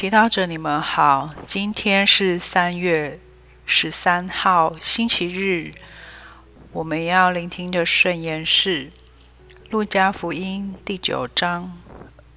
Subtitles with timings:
[0.00, 1.34] 祈祷者，你们好。
[1.44, 3.18] 今天是三月
[3.66, 5.72] 十三号，星期日。
[6.70, 8.90] 我们要聆听的圣言是
[9.70, 11.76] 《路加福音》第九章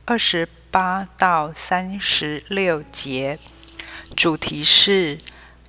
[0.05, 3.37] 二十八到三十六节，
[4.15, 5.19] 主题是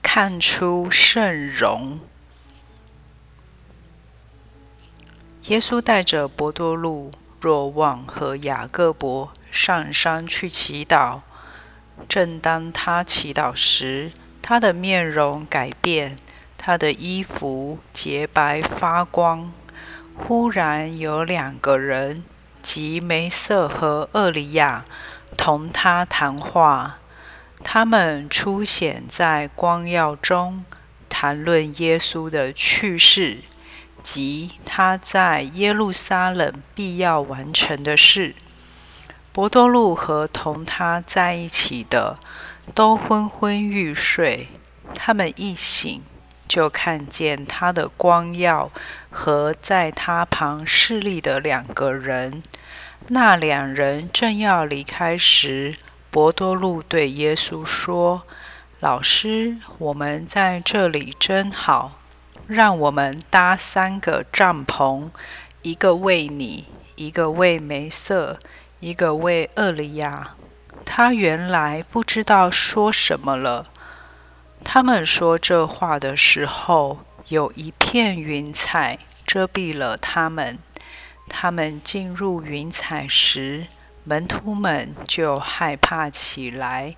[0.00, 2.00] 看出圣容。
[5.48, 11.20] 耶稣带着伯多禄、若望和雅各伯上山去祈祷。
[12.08, 16.16] 正当他祈祷时，他的面容改变，
[16.58, 19.52] 他的衣服洁白发光。
[20.14, 22.22] 忽然有两个人，
[22.60, 24.84] 即梅瑟和厄里亚，
[25.36, 26.98] 同他谈话。
[27.64, 30.64] 他们出现在光耀中，
[31.08, 33.38] 谈论耶稣的去世
[34.02, 38.34] 及他在耶路撒冷必要完成的事。
[39.32, 42.18] 伯多禄和同他在一起的
[42.74, 44.48] 都昏昏欲睡。
[44.94, 46.02] 他们一醒，
[46.46, 48.70] 就看见他的光耀
[49.10, 52.42] 和在他旁侍立的两个人。
[53.08, 55.76] 那两人正要离开时，
[56.10, 58.24] 伯多禄对耶稣说
[58.80, 61.92] ：“老师，我们在这里真好，
[62.46, 65.08] 让我们搭三个帐篷，
[65.62, 68.38] 一个为你，一个为梅瑟。”
[68.82, 70.34] 一个为厄里亚，
[70.84, 73.68] 他原来不知道说什么了。
[74.64, 80.58] 他们说这话的时候，有一片云彩遮蔽了他们。
[81.28, 83.68] 他们进入云彩时，
[84.02, 86.96] 门徒们就害怕起来。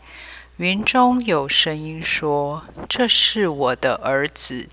[0.56, 4.70] 云中有声音说：“这是我的儿子，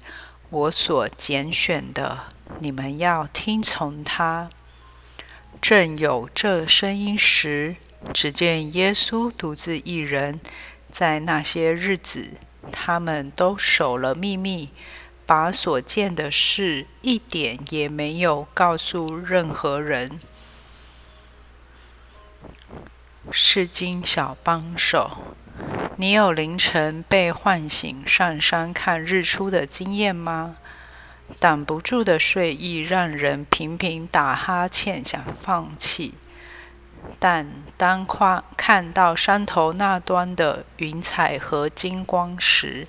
[0.49, 2.19] 我所拣选的，
[2.59, 4.47] 你们要听从他。”
[5.61, 7.75] 正有这声音时，
[8.11, 10.39] 只见耶稣独自一人。
[10.91, 12.31] 在那些日子，
[12.71, 14.71] 他们都守了秘密，
[15.25, 20.19] 把所见的事一点也没有告诉任何人。
[23.31, 25.11] 是经小帮手，
[25.95, 30.57] 你有凌晨被唤醒上山看日出的经验吗？
[31.39, 36.13] 挡不住的睡意让人频频打哈欠，想放弃。
[37.19, 37.47] 但
[37.77, 42.87] 当跨看到山头那端的云彩和金光时，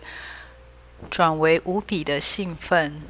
[1.10, 3.00] 转为无比的兴奋，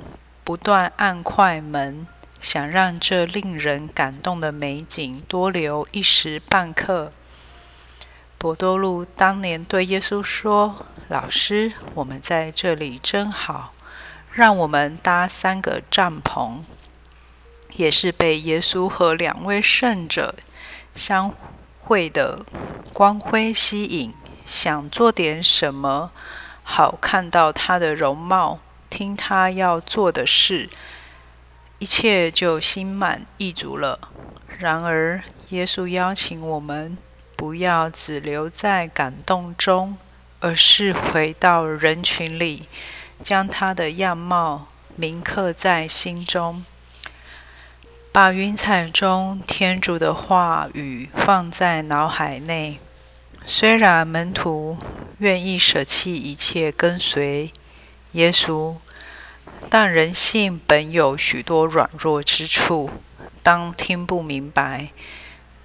[0.45, 2.07] 不断按快门，
[2.41, 7.11] 想让这令人感动的美景多留一时半刻。
[8.39, 13.73] 博多禄当年对耶稣说：“老师，我们在这里真好。”
[14.33, 16.61] 让我们搭三个帐篷，
[17.77, 20.35] 也是被耶稣和两位圣者
[20.95, 21.35] 相
[21.81, 22.39] 会的
[22.95, 24.15] 光辉吸引，
[24.47, 26.13] 想做点什么，
[26.63, 30.71] 好看到他的容貌，听他要做的事，
[31.79, 33.99] 一切就心满意足了。
[34.59, 36.97] 然而，耶稣邀请我们，
[37.37, 39.99] 不要只留在感动中，
[40.41, 42.67] 而是回到人群里。
[43.23, 44.67] 将他的样貌
[44.97, 46.65] 铭刻在心中，
[48.11, 52.81] 把云彩中天主的话语放在脑海内。
[53.47, 54.77] 虽然门徒
[55.19, 57.53] 愿意舍弃一切跟随
[58.13, 58.75] 耶稣，
[59.71, 62.91] 但人性本有许多软弱之处。
[63.43, 64.91] 当听不明白、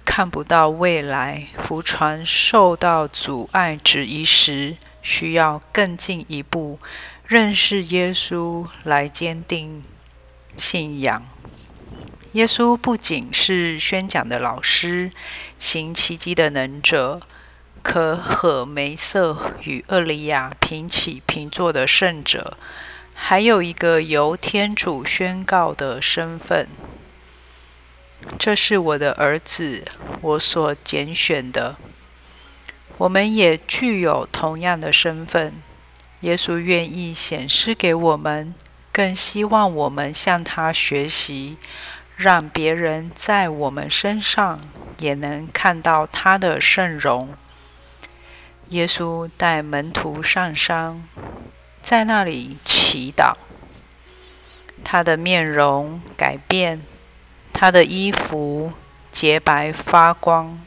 [0.04, 6.80] 看不到未来、福船受到阻碍之一时，需要更进一步。
[7.28, 9.82] 认识耶稣来坚定
[10.56, 11.28] 信仰。
[12.32, 15.10] 耶稣不仅是宣讲的老师，
[15.58, 17.20] 行奇迹的能者，
[17.82, 22.56] 可和梅瑟与厄利亚平起平坐的圣者，
[23.12, 26.66] 还有一个由天主宣告的身份。
[28.38, 29.84] 这是我的儿子，
[30.22, 31.76] 我所拣选的。
[32.96, 35.62] 我们也具有同样的身份。
[36.22, 38.52] 耶稣愿意显示给我们，
[38.90, 41.56] 更希望我们向他学习，
[42.16, 44.60] 让别人在我们身上
[44.98, 47.28] 也能看到他的圣容。
[48.70, 51.04] 耶稣带门徒上山，
[51.80, 53.34] 在那里祈祷。
[54.82, 56.82] 他的面容改变，
[57.52, 58.72] 他的衣服
[59.12, 60.58] 洁白发光。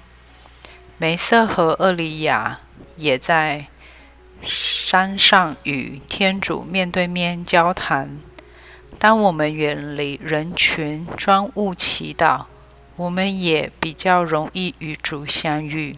[0.98, 2.62] 梅瑟和厄里亚
[2.95, 3.70] 也在。
[4.43, 8.19] 山上与天主面对面交谈。
[8.99, 12.45] 当我们远离人群，专务祈祷，
[12.95, 15.95] 我们也比较容易与主相遇。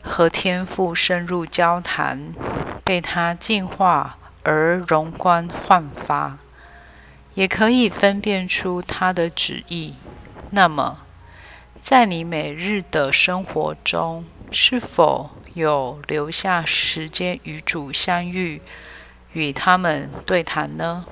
[0.00, 2.32] 和天父深入交谈，
[2.84, 6.38] 被他净化而容光焕发，
[7.34, 9.96] 也可以分辨出他的旨意。
[10.50, 11.00] 那么，
[11.82, 18.60] 在你每日的生活中，是否有留下时间与主相遇，
[19.32, 21.06] 与他们对谈呢？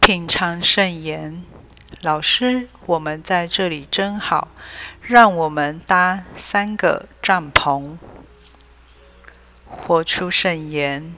[0.00, 1.44] 品尝圣言，
[2.02, 4.48] 老师，我们在这里真好，
[5.02, 7.96] 让我们搭三个帐篷。
[9.66, 11.14] 活出圣言，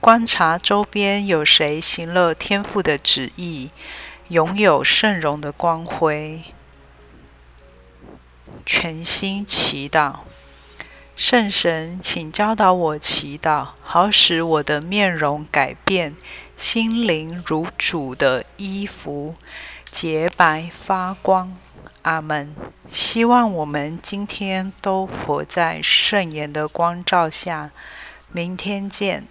[0.00, 3.70] 观察周边有谁行了天父的旨意，
[4.28, 6.53] 拥有圣容的光辉。
[8.66, 10.16] 全心祈祷，
[11.16, 16.16] 圣神，请教导我祈祷，好使我的面容改变，
[16.56, 19.34] 心灵如主的衣服，
[19.90, 21.56] 洁白发光。
[22.02, 22.54] 阿门。
[22.90, 27.70] 希望我们今天都活在圣言的光照下。
[28.30, 29.26] 明天见。